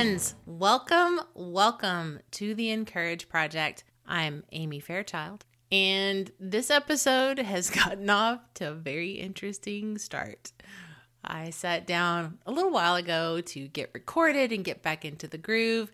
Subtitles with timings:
[0.00, 0.34] friends.
[0.46, 3.84] Welcome, welcome to the Encourage Project.
[4.06, 10.52] I'm Amy Fairchild, and this episode has gotten off to a very interesting start.
[11.22, 15.36] I sat down a little while ago to get recorded and get back into the
[15.36, 15.92] groove,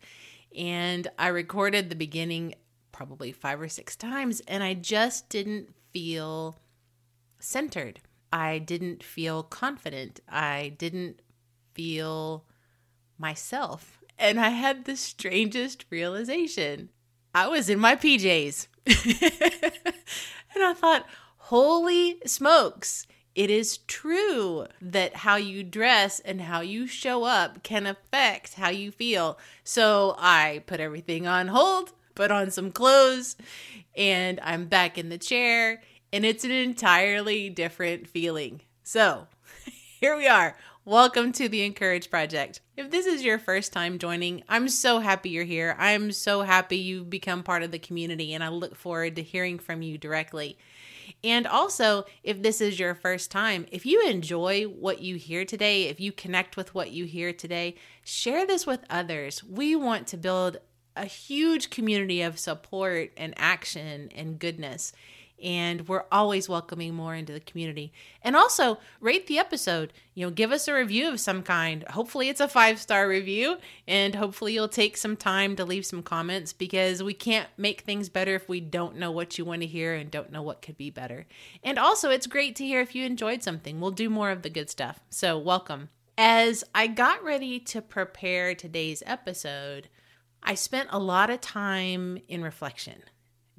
[0.56, 2.54] and I recorded the beginning
[2.92, 6.60] probably five or six times, and I just didn't feel
[7.40, 7.98] centered.
[8.32, 10.20] I didn't feel confident.
[10.28, 11.22] I didn't
[11.74, 12.44] feel
[13.18, 13.98] myself.
[14.18, 16.90] And I had the strangest realization.
[17.34, 18.66] I was in my PJs.
[18.86, 21.06] and I thought,
[21.36, 27.86] holy smokes, it is true that how you dress and how you show up can
[27.86, 29.38] affect how you feel.
[29.62, 33.36] So I put everything on hold, put on some clothes,
[33.94, 38.62] and I'm back in the chair, and it's an entirely different feeling.
[38.82, 39.26] So
[40.00, 40.56] here we are.
[40.88, 42.60] Welcome to the Encourage Project.
[42.76, 45.74] If this is your first time joining, I'm so happy you're here.
[45.80, 49.58] I'm so happy you've become part of the community, and I look forward to hearing
[49.58, 50.58] from you directly.
[51.24, 55.88] And also, if this is your first time, if you enjoy what you hear today,
[55.88, 59.42] if you connect with what you hear today, share this with others.
[59.42, 60.58] We want to build
[60.94, 64.92] a huge community of support and action and goodness
[65.42, 67.92] and we're always welcoming more into the community.
[68.22, 69.92] And also, rate the episode.
[70.14, 71.84] You know, give us a review of some kind.
[71.90, 76.02] Hopefully, it's a five star review, and hopefully, you'll take some time to leave some
[76.02, 79.66] comments because we can't make things better if we don't know what you want to
[79.66, 81.26] hear and don't know what could be better.
[81.62, 83.80] And also, it's great to hear if you enjoyed something.
[83.80, 85.00] We'll do more of the good stuff.
[85.10, 85.90] So, welcome.
[86.18, 89.90] As I got ready to prepare today's episode,
[90.42, 93.02] I spent a lot of time in reflection.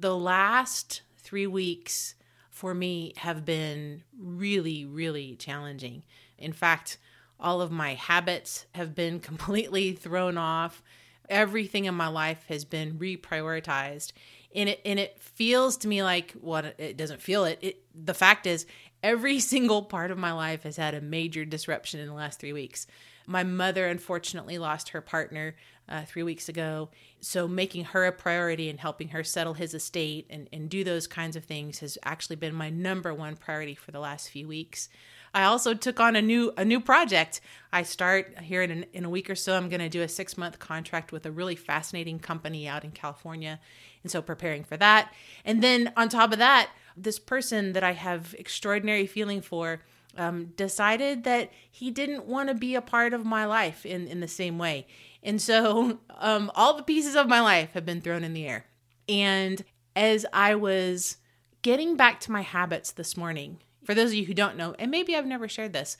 [0.00, 2.14] The last three weeks
[2.48, 6.02] for me have been really, really challenging.
[6.38, 6.96] In fact,
[7.38, 10.82] all of my habits have been completely thrown off.
[11.28, 14.12] Everything in my life has been reprioritized.
[14.54, 17.58] And it and it feels to me like what it doesn't feel it.
[17.60, 17.82] it.
[17.94, 18.66] The fact is
[19.02, 22.52] every single part of my life has had a major disruption in the last 3
[22.52, 22.86] weeks.
[23.26, 25.54] My mother unfortunately lost her partner
[25.88, 26.90] uh, three weeks ago.
[27.20, 31.06] So, making her a priority and helping her settle his estate and, and do those
[31.06, 34.88] kinds of things has actually been my number one priority for the last few weeks.
[35.34, 37.40] I also took on a new a new project.
[37.72, 39.56] I start here in, an, in a week or so.
[39.56, 42.92] I'm going to do a six month contract with a really fascinating company out in
[42.92, 43.60] California,
[44.08, 45.12] and so preparing for that.
[45.44, 49.82] And then on top of that, this person that I have extraordinary feeling for
[50.16, 54.20] um, decided that he didn't want to be a part of my life in, in
[54.20, 54.86] the same way.
[55.22, 58.64] And so um, all the pieces of my life have been thrown in the air.
[59.08, 59.62] And
[59.94, 61.18] as I was
[61.60, 64.90] getting back to my habits this morning, for those of you who don't know, and
[64.90, 65.98] maybe I've never shared this,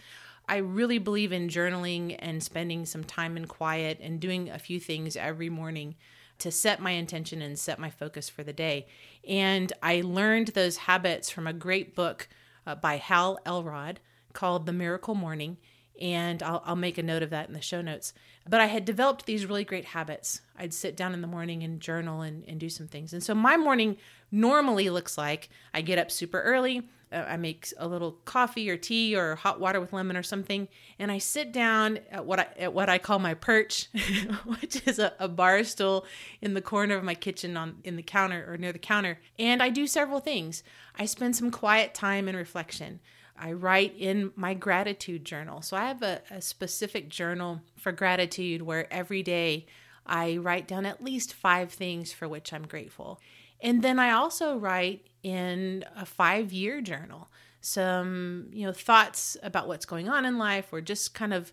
[0.49, 4.81] I really believe in journaling and spending some time in quiet and doing a few
[4.81, 5.95] things every morning
[6.38, 8.87] to set my intention and set my focus for the day.
[9.28, 12.28] And I learned those habits from a great book
[12.66, 14.00] uh, by Hal Elrod
[14.32, 15.56] called The Miracle Morning.
[16.00, 18.12] And I'll, I'll make a note of that in the show notes.
[18.48, 20.41] But I had developed these really great habits.
[20.56, 23.12] I'd sit down in the morning and journal and, and do some things.
[23.12, 23.97] And so my morning
[24.31, 26.89] normally looks like I get up super early.
[27.11, 30.69] Uh, I make a little coffee or tea or hot water with lemon or something,
[30.99, 33.89] and I sit down at what I at what I call my perch,
[34.44, 36.05] which is a, a bar stool
[36.43, 39.62] in the corner of my kitchen on in the counter or near the counter, and
[39.62, 40.62] I do several things.
[40.97, 43.00] I spend some quiet time in reflection.
[43.41, 45.62] I write in my gratitude journal.
[45.62, 49.66] So I have a, a, specific journal for gratitude where every day
[50.05, 53.21] I write down at least five things for which I'm grateful.
[53.61, 57.28] And then I also write in a five year journal
[57.60, 61.53] some, you know, thoughts about what's going on in life or just kind of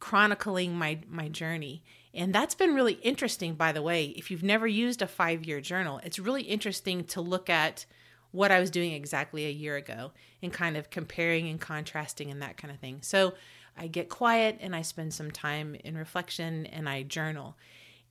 [0.00, 1.82] chronicling my my journey.
[2.12, 4.06] And that's been really interesting by the way.
[4.06, 7.86] If you've never used a 5-year journal, it's really interesting to look at
[8.32, 10.10] what I was doing exactly a year ago
[10.42, 12.98] and kind of comparing and contrasting and that kind of thing.
[13.00, 13.34] So
[13.76, 17.56] I get quiet and I spend some time in reflection and I journal.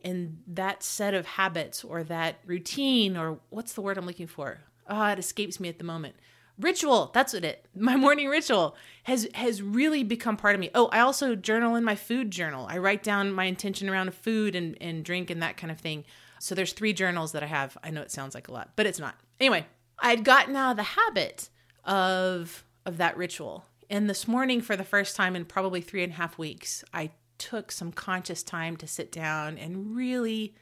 [0.03, 4.59] And that set of habits or that routine or what's the word I'm looking for?
[4.87, 6.15] Ah, oh, it escapes me at the moment.
[6.59, 7.65] Ritual, that's what it.
[7.75, 10.69] My morning ritual has has really become part of me.
[10.75, 12.67] Oh, I also journal in my food journal.
[12.69, 16.05] I write down my intention around food and, and drink and that kind of thing.
[16.39, 17.77] So there's three journals that I have.
[17.83, 19.15] I know it sounds like a lot, but it's not.
[19.39, 19.65] Anyway,
[19.99, 21.49] I'd gotten out of the habit
[21.85, 23.65] of of that ritual.
[23.89, 27.11] And this morning, for the first time in probably three and a half weeks, I
[27.43, 30.55] took some conscious time to sit down and really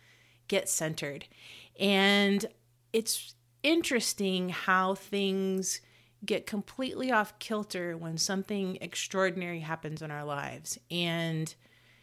[0.47, 1.25] get centered.
[1.79, 2.43] And
[2.91, 5.81] it's interesting how things
[6.25, 10.79] get completely off kilter when something extraordinary happens in our lives.
[10.89, 11.53] And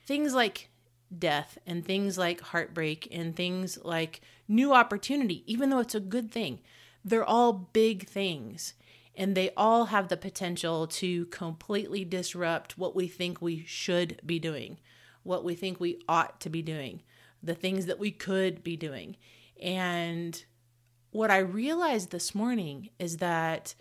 [0.07, 0.71] things like
[1.17, 6.31] death and things like heartbreak and things like new opportunity, even though it's a good
[6.31, 6.61] thing,
[7.05, 8.75] they're all big things.
[9.19, 14.39] And they all have the potential to completely disrupt what we think we should be
[14.39, 14.79] doing,
[15.25, 17.03] what we think we ought to be doing,
[17.43, 19.17] the things that we could be doing.
[19.61, 20.41] And
[21.11, 23.75] what I realized this morning is that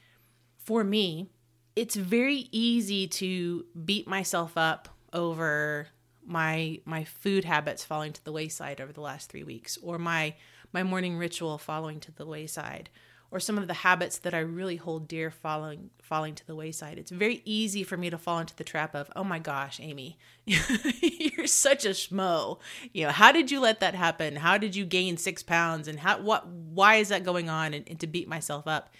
[0.58, 1.30] for me,
[1.76, 5.90] it's very easy to beat myself up over
[6.26, 10.36] my my food habits falling to the wayside over the last 3 weeks or my
[10.74, 12.90] my morning ritual falling to the wayside
[13.30, 16.98] or some of the habits that I really hold dear falling falling to the wayside.
[16.98, 20.18] It's very easy for me to fall into the trap of, "Oh my gosh, Amy,
[20.46, 22.60] you're such a schmo.
[22.94, 24.38] You know, how did you let that happen?
[24.38, 27.88] How did you gain 6 pounds and how what why is that going on?" and,
[27.90, 28.94] and to beat myself up.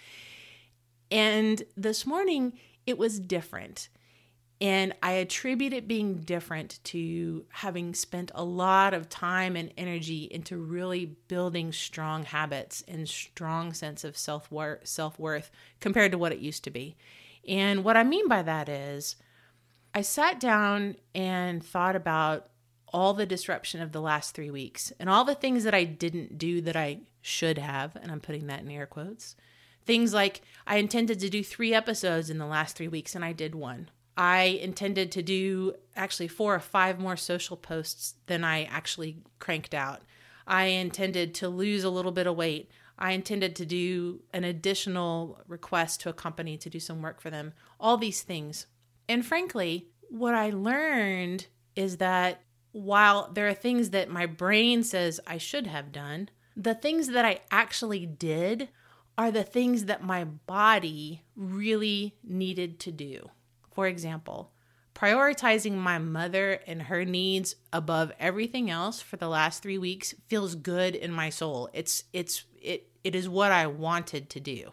[1.10, 3.88] And this morning it was different.
[4.60, 10.24] And I attribute it being different to having spent a lot of time and energy
[10.24, 16.40] into really building strong habits and strong sense of self-worth, self-worth compared to what it
[16.40, 16.96] used to be.
[17.46, 19.14] And what I mean by that is
[19.94, 22.50] I sat down and thought about
[22.92, 26.36] all the disruption of the last 3 weeks and all the things that I didn't
[26.36, 29.36] do that I should have, and I'm putting that in air quotes.
[29.84, 33.32] Things like I intended to do 3 episodes in the last 3 weeks and I
[33.32, 38.64] did one I intended to do actually four or five more social posts than I
[38.64, 40.02] actually cranked out.
[40.44, 42.68] I intended to lose a little bit of weight.
[42.98, 47.30] I intended to do an additional request to a company to do some work for
[47.30, 47.52] them.
[47.78, 48.66] All these things.
[49.08, 52.40] And frankly, what I learned is that
[52.72, 57.24] while there are things that my brain says I should have done, the things that
[57.24, 58.68] I actually did
[59.16, 63.30] are the things that my body really needed to do.
[63.78, 64.50] For example,
[64.92, 70.56] prioritizing my mother and her needs above everything else for the last 3 weeks feels
[70.56, 71.70] good in my soul.
[71.72, 74.72] It's it's it it is what I wanted to do.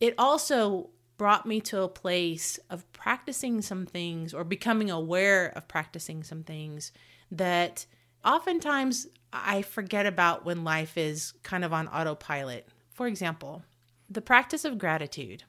[0.00, 0.88] It also
[1.18, 6.44] brought me to a place of practicing some things or becoming aware of practicing some
[6.44, 6.92] things
[7.30, 7.84] that
[8.24, 12.68] oftentimes I forget about when life is kind of on autopilot.
[12.88, 13.64] For example,
[14.08, 15.44] the practice of gratitude.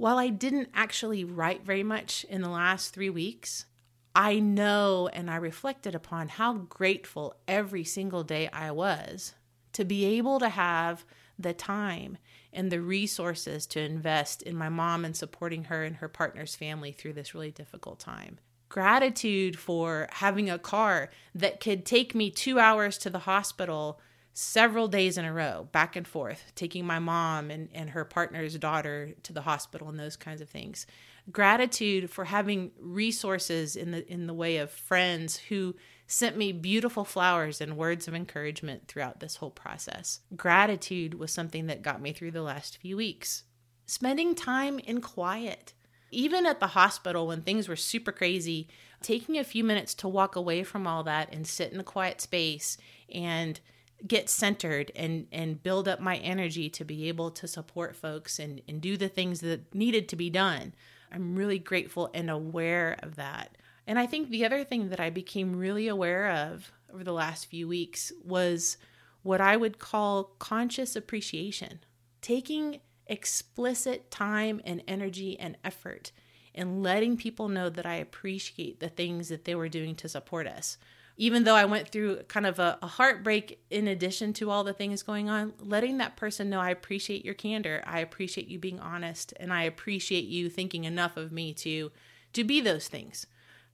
[0.00, 3.66] While I didn't actually write very much in the last three weeks,
[4.14, 9.34] I know and I reflected upon how grateful every single day I was
[9.74, 11.04] to be able to have
[11.38, 12.16] the time
[12.50, 16.92] and the resources to invest in my mom and supporting her and her partner's family
[16.92, 18.38] through this really difficult time.
[18.70, 24.00] Gratitude for having a car that could take me two hours to the hospital
[24.40, 28.56] several days in a row, back and forth, taking my mom and, and her partner's
[28.58, 30.86] daughter to the hospital and those kinds of things.
[31.30, 35.76] Gratitude for having resources in the in the way of friends who
[36.06, 40.20] sent me beautiful flowers and words of encouragement throughout this whole process.
[40.34, 43.44] Gratitude was something that got me through the last few weeks.
[43.86, 45.74] Spending time in quiet.
[46.10, 48.68] Even at the hospital when things were super crazy,
[49.02, 52.20] taking a few minutes to walk away from all that and sit in a quiet
[52.20, 52.76] space
[53.14, 53.60] and
[54.06, 58.60] get centered and and build up my energy to be able to support folks and
[58.68, 60.74] and do the things that needed to be done.
[61.12, 63.56] I'm really grateful and aware of that.
[63.86, 67.46] And i think the other thing that i became really aware of over the last
[67.46, 68.76] few weeks was
[69.22, 71.80] what i would call conscious appreciation
[72.22, 76.12] taking explicit time and energy and effort
[76.54, 80.46] and letting people know that i appreciate the things that they were doing to support
[80.46, 80.78] us
[81.20, 84.72] even though I went through kind of a, a, heartbreak in addition to all the
[84.72, 88.80] things going on, letting that person know I appreciate your candor, I appreciate you being
[88.80, 91.92] honest, and I appreciate you thinking enough of me to
[92.32, 93.26] to be those things.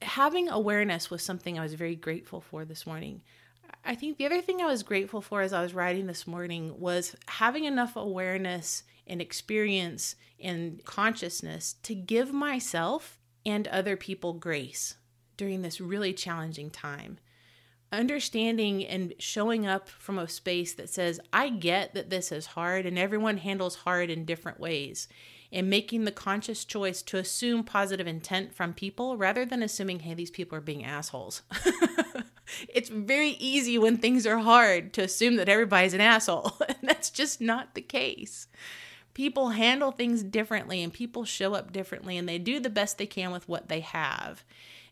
[0.02, 3.22] Having awareness was something I was very grateful for this morning.
[3.84, 6.80] I think the other thing I was grateful for as I was writing this morning
[6.80, 14.96] was having enough awareness and experience and consciousness to give myself and other people grace
[15.36, 17.18] during this really challenging time
[17.92, 22.86] understanding and showing up from a space that says, I get that this is hard
[22.86, 25.08] and everyone handles hard in different ways,
[25.52, 30.14] and making the conscious choice to assume positive intent from people rather than assuming, hey,
[30.14, 31.42] these people are being assholes.
[32.68, 37.10] it's very easy when things are hard to assume that everybody's an asshole, and that's
[37.10, 38.48] just not the case.
[39.16, 43.06] People handle things differently and people show up differently and they do the best they
[43.06, 44.44] can with what they have.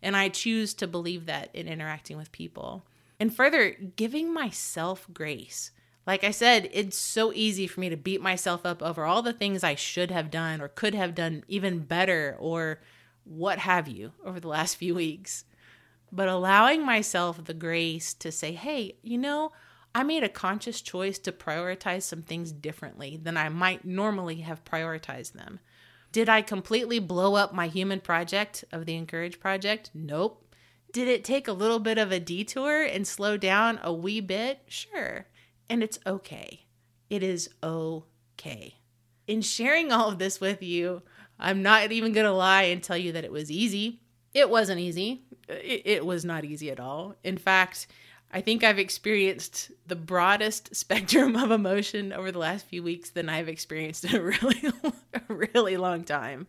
[0.02, 2.86] And I choose to believe that in interacting with people.
[3.20, 5.72] And further, giving myself grace.
[6.06, 9.34] Like I said, it's so easy for me to beat myself up over all the
[9.34, 12.80] things I should have done or could have done even better or
[13.24, 15.44] what have you over the last few weeks.
[16.10, 19.52] but allowing myself the grace to say, hey, you know,
[19.94, 24.64] I made a conscious choice to prioritize some things differently than I might normally have
[24.64, 25.60] prioritized them.
[26.10, 29.90] Did I completely blow up my human project of the Encourage Project?
[29.94, 30.54] Nope.
[30.92, 34.62] Did it take a little bit of a detour and slow down a wee bit?
[34.68, 35.26] Sure.
[35.68, 36.66] And it's okay.
[37.10, 38.76] It is okay.
[39.26, 41.02] In sharing all of this with you,
[41.38, 44.00] I'm not even going to lie and tell you that it was easy.
[44.32, 45.24] It wasn't easy.
[45.48, 47.16] It, it, was not easy at all.
[47.24, 47.86] In fact,
[48.32, 53.28] I think I've experienced the broadest spectrum of emotion over the last few weeks than
[53.28, 54.62] I've experienced in a really,
[55.28, 56.46] a really long time.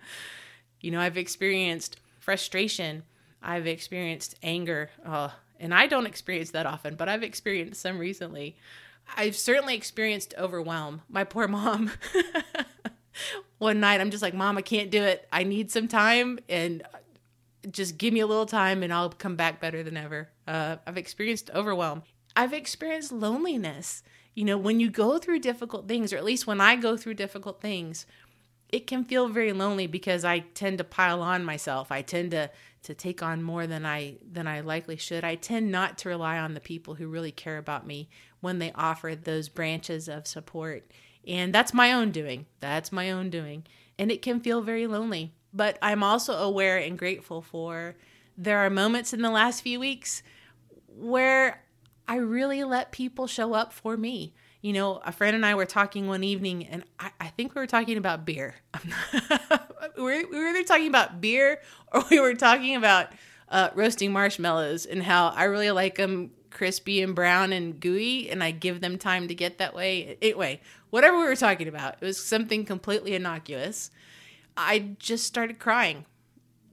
[0.81, 3.03] You know, I've experienced frustration,
[3.41, 5.29] I've experienced anger, uh,
[5.59, 8.57] and I don't experience that often, but I've experienced some recently.
[9.15, 11.01] I've certainly experienced overwhelm.
[11.07, 11.91] My poor mom.
[13.59, 15.27] One night, I'm just like, Mom, I can't do it.
[15.31, 16.83] I need some time, and
[17.71, 20.29] just give me a little time and I'll come back better than ever.
[20.47, 22.03] Uh, I've experienced overwhelm.
[22.35, 24.03] I've experienced loneliness.
[24.33, 27.13] You know, when you go through difficult things, or at least when I go through
[27.15, 28.05] difficult things,
[28.69, 31.91] it can feel very lonely because I tend to pile on myself.
[31.91, 32.49] I tend to
[32.83, 35.23] to take on more than I than I likely should.
[35.23, 38.09] I tend not to rely on the people who really care about me
[38.41, 40.91] when they offer those branches of support.
[41.27, 42.45] And that's my own doing.
[42.59, 43.65] That's my own doing.
[43.97, 45.33] And it can feel very lonely.
[45.51, 47.95] But I'm also aware and grateful for
[48.37, 50.21] there are moments in the last few weeks
[50.97, 51.63] where
[52.07, 54.33] I really let people show up for me.
[54.61, 57.61] You know, a friend and I were talking one evening, and I, I think we
[57.61, 58.55] were talking about beer.
[59.97, 61.61] we, were, either talking about beer
[61.91, 63.09] or we were talking about
[63.49, 68.43] uh, roasting marshmallows and how I really like them crispy and brown and gooey, and
[68.43, 70.17] I give them time to get that way.
[70.21, 73.91] Anyway, whatever we were talking about, it was something completely innocuous.
[74.57, 76.05] I just started crying.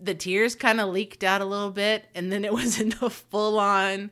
[0.02, 3.10] The tears kind of leaked out a little bit, and then it was into a
[3.10, 4.10] full on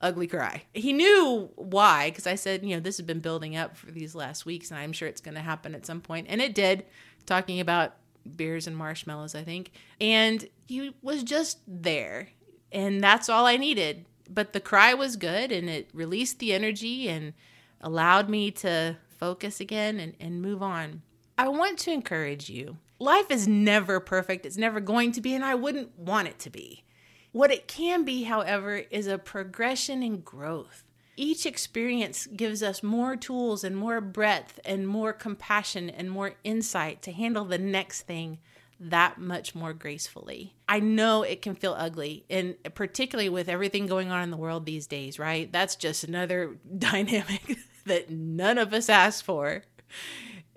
[0.00, 0.62] ugly cry.
[0.72, 4.14] He knew why, because I said, you know, this has been building up for these
[4.14, 6.02] last weeks, and I'm sure it's going to happen at some.
[6.08, 6.84] And it did,
[7.26, 7.96] talking about
[8.36, 9.72] beers and marshmallows, I think.
[10.00, 12.28] And he was just there.
[12.72, 14.06] And that's all I needed.
[14.28, 17.34] But the cry was good, and it released the energy and
[17.80, 21.02] allowed me to focus again and, and move on.
[21.36, 24.46] I want to encourage you life is never perfect.
[24.46, 26.84] It's never going to be, and I wouldn't want it to be.
[27.32, 30.84] What it can be, however, is a progression in growth.
[31.16, 37.02] Each experience gives us more tools and more breadth and more compassion and more insight
[37.02, 38.38] to handle the next thing
[38.78, 40.54] that much more gracefully.
[40.66, 44.64] I know it can feel ugly, and particularly with everything going on in the world
[44.64, 45.52] these days, right?
[45.52, 49.62] That's just another dynamic that none of us asked for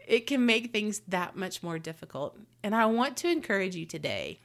[0.07, 2.38] it can make things that much more difficult.
[2.63, 4.39] And I want to encourage you today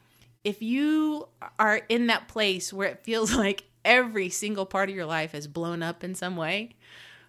[0.45, 5.07] if you are in that place where it feels like every single part of your
[5.07, 6.77] life is blown up in some way,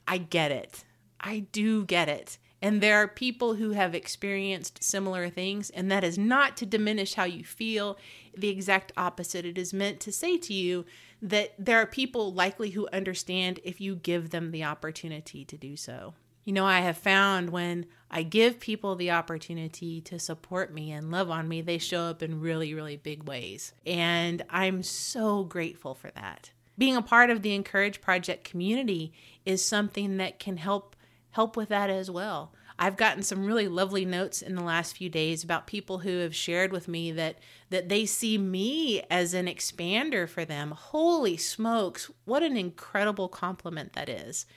[0.08, 0.84] I get it.
[1.20, 2.38] I do get it.
[2.62, 7.14] And there are people who have experienced similar things, and that is not to diminish
[7.14, 7.98] how you feel.
[8.38, 9.46] The exact opposite.
[9.46, 10.86] It is meant to say to you
[11.22, 15.78] that there are people likely who understand if you give them the opportunity to do
[15.78, 16.14] so.
[16.50, 21.12] You know, I have found when I give people the opportunity to support me and
[21.12, 23.72] love on me, they show up in really, really big ways.
[23.86, 26.50] And I'm so grateful for that.
[26.76, 29.14] Being a part of the Encourage Project community
[29.46, 30.96] is something that can help
[31.30, 32.52] help with that as well.
[32.80, 36.34] I've gotten some really lovely notes in the last few days about people who have
[36.34, 37.38] shared with me that
[37.70, 40.72] that they see me as an expander for them.
[40.72, 44.48] Holy smokes, what an incredible compliment that is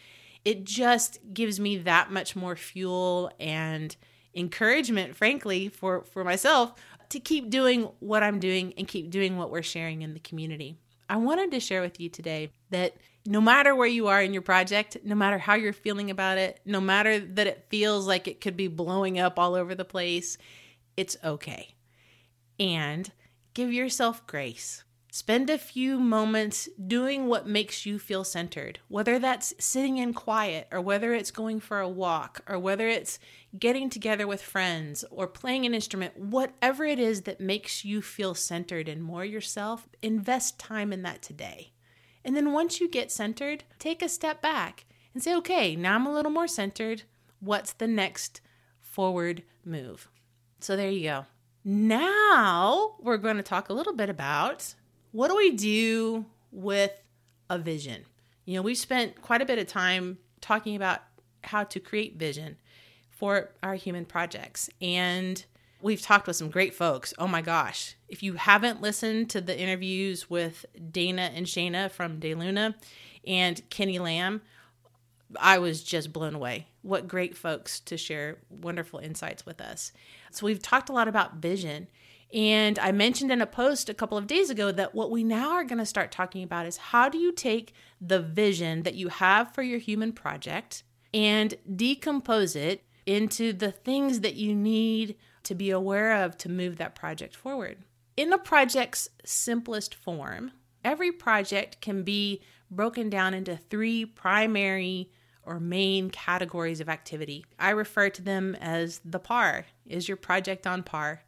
[0.45, 3.97] it just gives me that much more fuel and
[4.35, 6.73] encouragement frankly for for myself
[7.11, 10.79] to keep doing what I'm doing and keep doing what we're sharing in the community.
[11.11, 12.97] I wanted to share with you today that
[13.27, 16.61] no matter where you are in your project, no matter how you're feeling about it,
[16.65, 20.39] no matter that it feels like it could be blowing up all over the place,
[20.97, 21.75] it's okay.
[22.59, 23.13] And
[23.53, 24.85] give yourself grace.
[25.15, 30.67] Spend a few moments doing what makes you feel centered, whether that's sitting in quiet,
[30.73, 33.19] or whether it's going for a walk, or whether it's
[33.59, 38.35] getting together with friends, or playing an instrument, whatever it is that makes you feel
[38.35, 41.73] centered and more yourself, invest time in that today.
[42.25, 46.07] And then once you get centered, take a step back and say, okay, now I'm
[46.07, 47.03] a little more centered.
[47.39, 48.41] What's the next
[48.81, 50.09] forward move?
[50.61, 51.27] So there you go.
[51.65, 54.75] Now we're going to talk a little bit about
[55.13, 56.93] what do we do with
[57.49, 58.05] a vision?
[58.45, 61.01] You know, we've spent quite a bit of time talking about
[61.45, 62.57] how to create vision
[63.11, 64.69] for our human projects.
[64.81, 65.45] And
[65.83, 67.13] We've talked with some great folks.
[67.19, 67.97] Oh my gosh.
[68.09, 72.77] If you haven't listened to the interviews with Dana and Shayna from De Luna
[73.27, 74.43] and Kenny Lamb,
[75.41, 76.69] I was just blown away.
[76.83, 79.91] What great folks to share wonderful insights with us.
[80.31, 81.89] So, we've talked a lot about vision.
[82.33, 85.51] And I mentioned in a post a couple of days ago that what we now
[85.53, 89.09] are going to start talking about is how do you take the vision that you
[89.09, 95.55] have for your human project and decompose it into the things that you need to
[95.55, 97.79] be aware of to move that project forward.
[98.17, 100.53] In a project's simplest form,
[100.85, 105.11] every project can be broken down into three primary
[105.45, 107.45] or main categories of activity.
[107.59, 109.67] I refer to them as the PAR.
[109.87, 111.25] Is your project on par?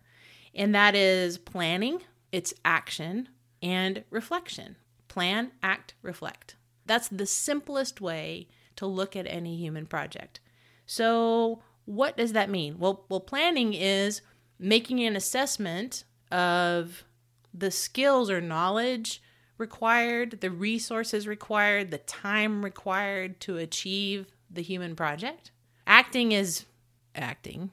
[0.55, 2.01] And that is planning,
[2.33, 3.29] it's action,
[3.63, 4.77] and reflection.
[5.09, 6.57] Plan, act, reflect.
[6.87, 10.41] That's the simplest way to look at any human project.
[10.87, 12.79] So, what does that mean?
[12.79, 14.23] Well, well, planning is
[14.59, 17.05] making an assessment of
[17.53, 19.23] the skills or knowledge
[19.59, 25.51] required, the resources required, the time required to achieve the human project.
[25.87, 26.65] Acting is
[27.15, 27.71] acting,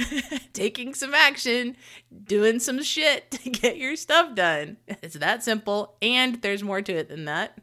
[0.52, 1.76] taking some action,
[2.24, 4.76] doing some shit to get your stuff done.
[4.86, 7.58] It's that simple, and there's more to it than that.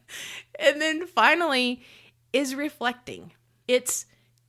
[0.60, 1.84] And then finally
[2.34, 3.34] is reflecting.
[3.68, 4.06] It's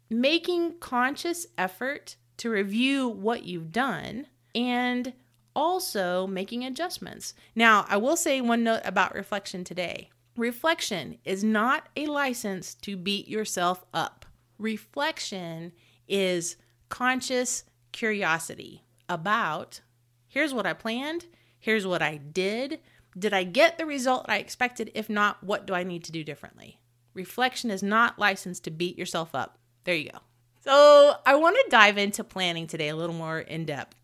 [0.08, 5.12] making conscious effort to review what you've done and
[5.54, 7.34] also making adjustments.
[7.54, 10.10] Now, I will say one note about reflection today.
[10.36, 14.24] Reflection is not a license to beat yourself up.
[14.58, 15.72] Reflection
[16.08, 16.56] is
[16.90, 19.80] conscious curiosity about
[20.28, 21.26] here's what I planned,
[21.58, 22.80] here's what I did.
[23.18, 24.92] Did I get the result I expected?
[24.94, 26.78] If not, what do I need to do differently?
[27.14, 29.58] Reflection is not licensed to beat yourself up.
[29.84, 30.18] There you go.
[30.62, 33.96] So, I want to dive into planning today a little more in depth.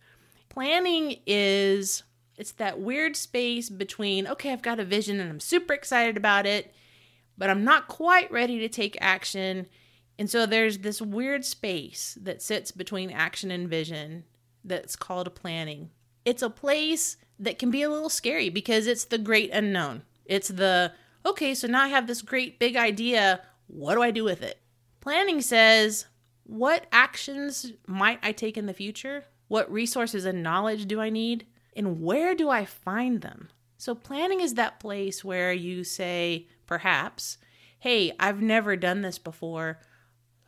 [0.49, 2.03] Planning is
[2.39, 6.47] it's that weird space between okay, I've got a vision and I'm super excited about
[6.47, 6.75] it,
[7.37, 9.67] but I'm not quite ready to take action.
[10.19, 14.25] And so there's this weird space that sits between action and vision
[14.65, 15.91] that's called planning.
[16.25, 20.03] It's a place that can be a little scary because it's the great unknown.
[20.25, 20.93] It's the
[21.25, 23.43] okay, so now I have this great big idea.
[23.67, 24.61] What do I do with it?
[25.01, 26.07] Planning says,
[26.45, 29.25] what actions might I take in the future?
[29.49, 31.47] What resources and knowledge do I need?
[31.75, 33.49] And where do I find them?
[33.77, 37.39] So, planning is that place where you say, perhaps,
[37.81, 39.81] hey, I've never done this before.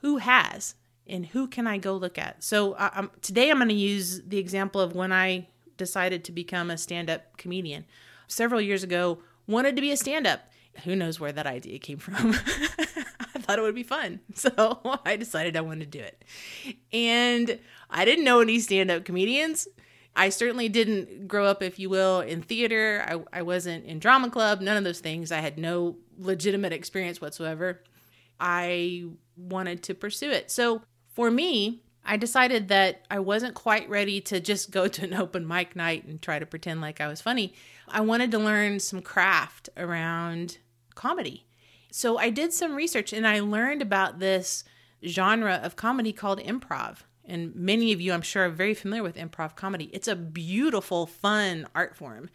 [0.01, 0.75] Who has?
[1.07, 2.45] And who can I go look at?
[2.45, 6.71] So, uh, today I'm going to use the example of when I decided to become
[6.71, 7.87] a stand up comedian.
[8.27, 10.41] Several years ago, wanted to be a stand up.
[10.85, 12.15] Who knows where that idea came from?
[13.39, 14.21] I thought it would be fun.
[14.35, 16.25] So I decided I wanted to do it.
[16.93, 17.59] And
[17.91, 19.67] I didn't know any stand up comedians.
[20.15, 23.05] I certainly didn't grow up, if you will, in theater.
[23.09, 25.33] I, I wasn't in drama club, none of those things.
[25.33, 27.83] I had no legitimate experience whatsoever.
[28.41, 29.05] I
[29.37, 30.51] wanted to pursue it.
[30.51, 30.83] So
[31.15, 35.47] for me, I decided that I wasn't quite ready to just go to an open
[35.47, 37.55] mic night and try to pretend like I was funny.
[37.87, 40.59] I wanted to learn some craft around
[40.95, 41.47] comedy.
[41.91, 44.65] So I did some research and I learned about this
[45.07, 46.99] genre of comedy called improv.
[47.25, 49.91] And many of you, I'm sure, are very familiar with improv comedy.
[49.93, 52.31] It's a beautiful, fun art form.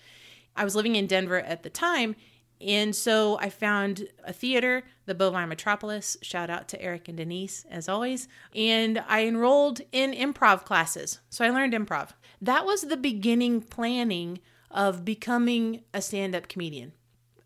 [0.55, 2.15] I was living in Denver at the time,
[2.65, 6.17] and so I found a theater, the Bovine Metropolis.
[6.21, 8.27] Shout out to Eric and Denise, as always.
[8.55, 11.19] And I enrolled in improv classes.
[11.29, 12.11] So I learned improv.
[12.41, 14.39] That was the beginning planning
[14.71, 16.93] of becoming a stand up comedian.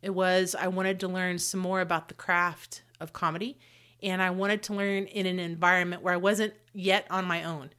[0.01, 3.57] It was I wanted to learn some more about the craft of comedy
[4.01, 7.71] and I wanted to learn in an environment where I wasn't yet on my own.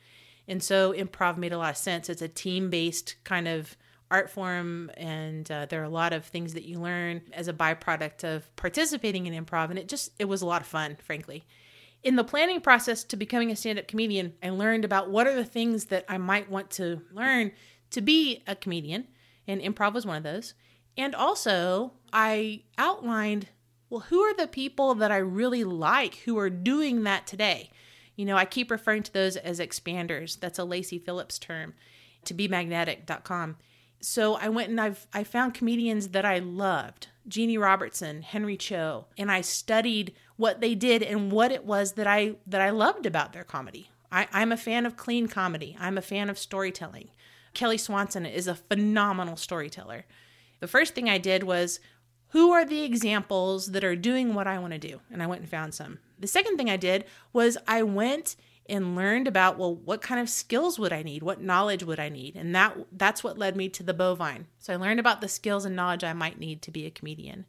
[0.47, 2.09] And so improv made a lot of sense.
[2.09, 3.77] It's a team based kind of
[4.11, 7.53] art form, and uh, there are a lot of things that you learn as a
[7.53, 9.71] byproduct of participating in improv.
[9.71, 11.45] And it just, it was a lot of fun, frankly.
[12.03, 15.35] In the planning process to becoming a stand up comedian, I learned about what are
[15.35, 17.53] the things that I might want to learn
[17.91, 19.09] to be a comedian.
[19.47, 20.55] And improv was one of those.
[20.97, 23.49] And also, I outlined
[23.91, 27.71] well, who are the people that I really like who are doing that today?
[28.17, 30.39] You know, I keep referring to those as expanders.
[30.39, 31.75] That's a Lacy Phillips term
[32.25, 33.57] to be magnetic.com.
[34.01, 39.07] So I went and I've I found comedians that I loved, Jeanne Robertson, Henry Cho,
[39.17, 43.07] and I studied what they did and what it was that I that I loved
[43.07, 43.91] about their comedy.
[44.11, 45.77] I, I'm a fan of clean comedy.
[45.79, 47.11] I'm a fan of storytelling.
[47.55, 50.07] Kelly Swanson is a phenomenal storyteller.
[50.61, 51.81] The first thing I did was
[52.29, 55.01] who are the examples that are doing what I want to do?
[55.11, 55.99] And I went and found some.
[56.19, 58.37] The second thing I did was I went
[58.69, 61.23] and learned about well what kind of skills would I need?
[61.23, 62.37] What knowledge would I need?
[62.37, 64.47] And that that's what led me to the bovine.
[64.59, 67.47] So I learned about the skills and knowledge I might need to be a comedian.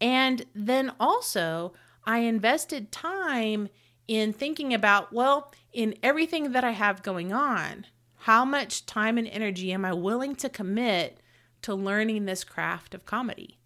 [0.00, 1.72] And then also
[2.04, 3.68] I invested time
[4.06, 7.86] in thinking about well, in everything that I have going on,
[8.20, 11.20] how much time and energy am I willing to commit
[11.62, 13.58] to learning this craft of comedy?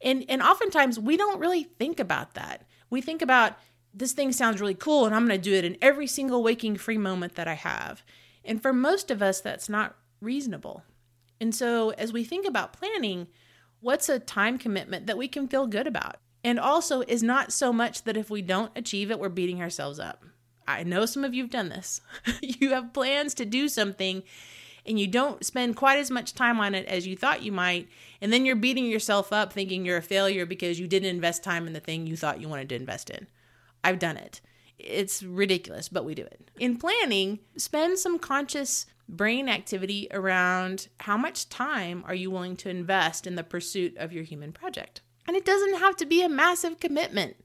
[0.00, 2.66] And and oftentimes we don't really think about that.
[2.90, 3.56] We think about
[3.94, 6.76] this thing sounds really cool and I'm going to do it in every single waking
[6.76, 8.02] free moment that I have.
[8.44, 10.82] And for most of us, that's not reasonable.
[11.40, 13.26] And so, as we think about planning,
[13.80, 16.16] what's a time commitment that we can feel good about?
[16.44, 19.98] And also, is not so much that if we don't achieve it, we're beating ourselves
[19.98, 20.24] up.
[20.66, 22.00] I know some of you have done this.
[22.40, 24.22] you have plans to do something
[24.84, 27.88] and you don't spend quite as much time on it as you thought you might.
[28.20, 31.66] And then you're beating yourself up thinking you're a failure because you didn't invest time
[31.66, 33.26] in the thing you thought you wanted to invest in.
[33.84, 34.40] I've done it.
[34.78, 36.50] It's ridiculous, but we do it.
[36.58, 42.70] In planning, spend some conscious brain activity around how much time are you willing to
[42.70, 45.02] invest in the pursuit of your human project.
[45.26, 47.36] And it doesn't have to be a massive commitment.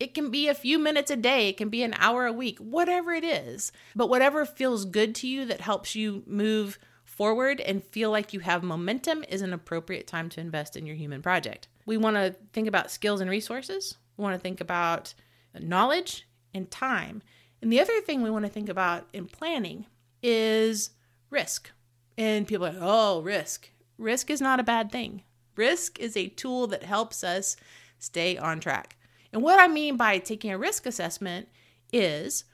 [0.00, 2.58] It can be a few minutes a day, it can be an hour a week,
[2.58, 3.70] whatever it is.
[3.94, 8.40] But whatever feels good to you that helps you move forward and feel like you
[8.40, 11.68] have momentum is an appropriate time to invest in your human project.
[11.84, 13.98] We want to think about skills and resources.
[14.16, 15.12] We want to think about
[15.58, 17.22] knowledge and time.
[17.62, 19.86] And the other thing we want to think about in planning
[20.22, 20.90] is
[21.30, 21.70] risk.
[22.16, 23.70] And people are like, oh, risk.
[23.98, 25.22] Risk is not a bad thing.
[25.56, 27.56] Risk is a tool that helps us
[27.98, 28.96] stay on track.
[29.32, 31.48] And what I mean by taking a risk assessment
[31.92, 32.44] is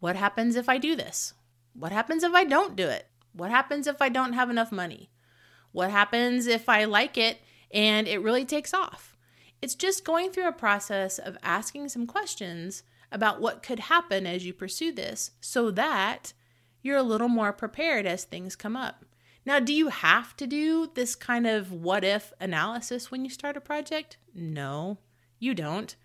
[0.00, 1.34] what happens if I do this?
[1.74, 3.06] What happens if I don't do it?
[3.32, 5.10] What happens if I don't have enough money?
[5.72, 7.38] What happens if I like it
[7.72, 9.13] and it really takes off?
[9.64, 14.44] It's just going through a process of asking some questions about what could happen as
[14.44, 16.34] you pursue this so that
[16.82, 19.06] you're a little more prepared as things come up.
[19.46, 23.56] Now, do you have to do this kind of what if analysis when you start
[23.56, 24.18] a project?
[24.34, 24.98] No,
[25.38, 25.96] you don't.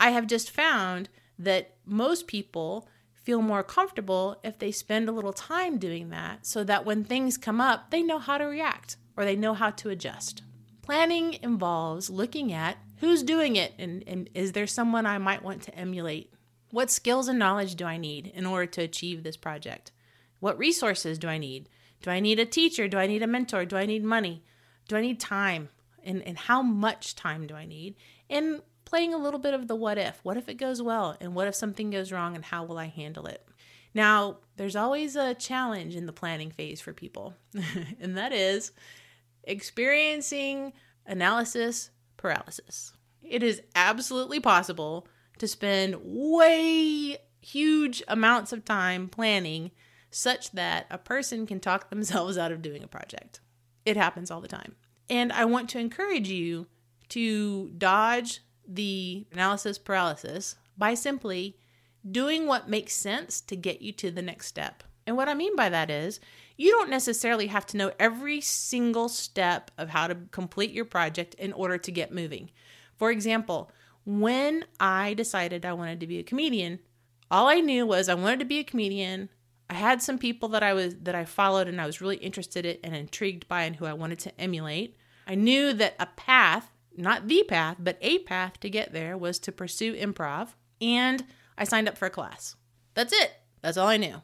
[0.00, 5.32] I have just found that most people feel more comfortable if they spend a little
[5.32, 9.24] time doing that so that when things come up, they know how to react or
[9.24, 10.42] they know how to adjust.
[10.84, 15.62] Planning involves looking at who's doing it and, and is there someone I might want
[15.62, 16.30] to emulate?
[16.72, 19.92] What skills and knowledge do I need in order to achieve this project?
[20.40, 21.70] What resources do I need?
[22.02, 22.86] Do I need a teacher?
[22.86, 23.64] Do I need a mentor?
[23.64, 24.44] Do I need money?
[24.86, 25.70] Do I need time?
[26.04, 27.94] And, and how much time do I need?
[28.28, 30.20] And playing a little bit of the what if.
[30.22, 31.16] What if it goes well?
[31.18, 32.34] And what if something goes wrong?
[32.34, 33.42] And how will I handle it?
[33.94, 37.32] Now, there's always a challenge in the planning phase for people,
[38.00, 38.72] and that is
[39.46, 40.72] experiencing
[41.06, 42.92] analysis paralysis.
[43.22, 45.06] It is absolutely possible
[45.38, 49.70] to spend way huge amounts of time planning
[50.10, 53.40] such that a person can talk themselves out of doing a project.
[53.84, 54.76] It happens all the time.
[55.10, 56.66] And I want to encourage you
[57.10, 61.58] to dodge the analysis paralysis by simply
[62.10, 64.82] doing what makes sense to get you to the next step.
[65.06, 66.20] And what I mean by that is
[66.56, 71.34] you don't necessarily have to know every single step of how to complete your project
[71.34, 72.50] in order to get moving.
[72.96, 73.70] For example,
[74.04, 76.78] when I decided I wanted to be a comedian,
[77.30, 79.30] all I knew was I wanted to be a comedian.
[79.68, 82.66] I had some people that I was that I followed and I was really interested
[82.66, 84.96] in and intrigued by and who I wanted to emulate.
[85.26, 89.38] I knew that a path, not the path, but a path to get there was
[89.40, 91.24] to pursue improv and
[91.56, 92.56] I signed up for a class.
[92.94, 93.32] That's it.
[93.62, 94.22] That's all I knew.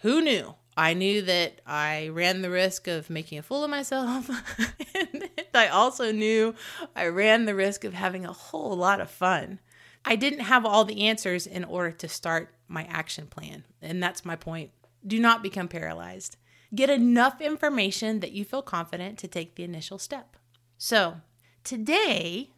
[0.00, 0.54] Who knew?
[0.76, 4.28] I knew that I ran the risk of making a fool of myself.
[4.94, 6.54] and I also knew
[6.94, 9.58] I ran the risk of having a whole lot of fun.
[10.04, 13.64] I didn't have all the answers in order to start my action plan.
[13.80, 14.70] And that's my point.
[15.06, 16.36] Do not become paralyzed.
[16.74, 20.36] Get enough information that you feel confident to take the initial step.
[20.76, 21.22] So,
[21.64, 22.50] today,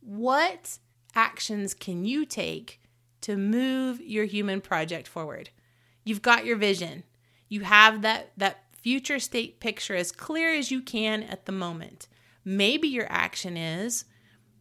[0.00, 0.78] what
[1.14, 2.80] actions can you take
[3.22, 5.50] to move your human project forward?
[6.04, 7.04] You've got your vision
[7.48, 12.08] you have that that future state picture as clear as you can at the moment.
[12.44, 14.04] Maybe your action is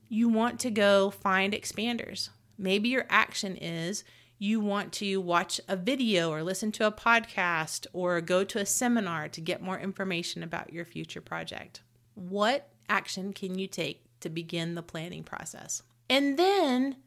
[0.07, 2.29] you want to go find expanders.
[2.57, 4.03] Maybe your action is
[4.37, 8.65] you want to watch a video or listen to a podcast or go to a
[8.65, 11.81] seminar to get more information about your future project.
[12.13, 15.81] What action can you take to begin the planning process?
[16.09, 16.97] And then,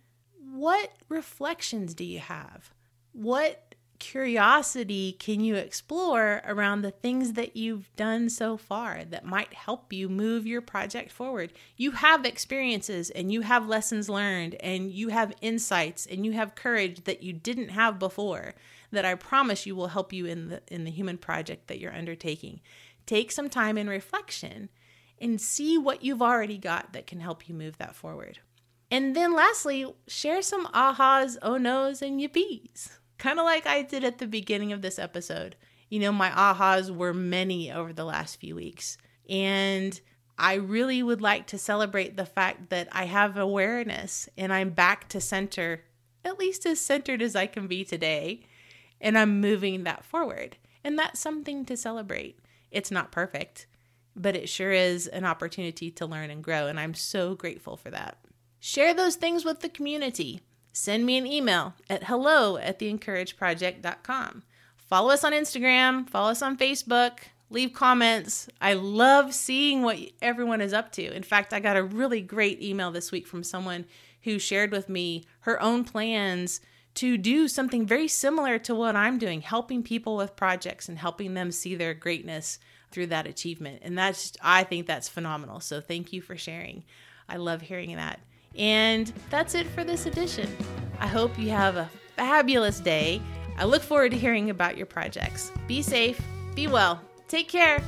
[0.53, 2.73] what reflections do you have?
[3.13, 3.66] What
[3.99, 9.93] curiosity can you explore around the things that you've done so far that might help
[9.93, 11.53] you move your project forward?
[11.77, 16.55] You have experiences and you have lessons learned and you have insights and you have
[16.55, 18.55] courage that you didn't have before
[18.93, 21.95] that I promise you will help you in the in the human project that you're
[21.95, 22.61] undertaking.
[23.07, 24.69] Take some time in reflection
[25.21, 28.39] and see what you've already got that can help you move that forward.
[28.91, 32.99] And then lastly, share some ahas, oh no's, and yippies.
[33.19, 35.57] Kind of like I did at the beginning of this episode.
[35.89, 38.99] You know, my ahas were many over the last few weeks.
[39.29, 39.99] And
[40.39, 45.09] I really would like to celebrate the fact that I have awareness and I'm back
[45.11, 45.85] to center,
[46.25, 48.43] at least as centered as I can be today.
[49.01, 50.57] And I'm moving that forward.
[50.85, 52.39] And that's something to celebrate.
[52.71, 53.67] It's not perfect,
[54.15, 56.67] but it sure is an opportunity to learn and grow.
[56.67, 58.19] And I'm so grateful for that.
[58.59, 60.43] Share those things with the community.
[60.77, 64.43] Send me an email at hello at theencourageproject.com.
[64.77, 67.13] Follow us on Instagram, follow us on Facebook,
[67.49, 68.47] leave comments.
[68.61, 71.17] I love seeing what everyone is up to.
[71.17, 73.87] In fact, I got a really great email this week from someone
[74.25, 76.61] who shared with me her own plans
[76.97, 81.33] to do something very similar to what I'm doing, helping people with projects and helping
[81.33, 82.59] them see their greatness
[82.91, 83.79] through that achievement.
[83.81, 85.61] And that's, I think that's phenomenal.
[85.61, 86.85] So thank you for sharing.
[87.31, 88.21] I love hearing that.
[88.59, 90.55] And that's it for this edition.
[90.99, 93.21] I hope you have a fabulous day.
[93.59, 95.51] I look forward to hearing about your projects.
[95.67, 96.21] Be safe,
[96.55, 97.83] be well, Take care.